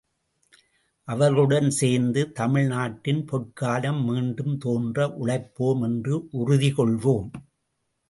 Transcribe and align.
அவர்களுடன் 1.07 1.69
சேர்ந்து 1.69 2.31
தமிழ் 2.31 2.67
நாட்டின் 2.67 3.25
பொற்காலம் 3.25 4.01
மீண்டும் 4.03 4.57
தோன்ற 4.57 5.07
உழைப்போம் 5.19 5.83
என்று 5.83 6.27
உறுதி 6.31 6.71
கொள்வோம். 6.71 7.31